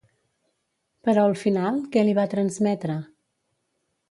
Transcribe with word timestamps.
Però 1.09 1.25
al 1.31 1.37
final, 1.41 1.77
què 1.97 2.07
li 2.09 2.17
va 2.21 2.27
transmetre? 2.33 2.97